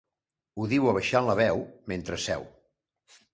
[0.55, 1.61] Ho diu abaixant la veu,
[1.93, 2.49] mentre seu.